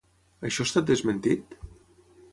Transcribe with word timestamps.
Això 0.49 0.65
ha 0.65 0.69
estat 0.69 0.89
desmentit? 0.93 1.57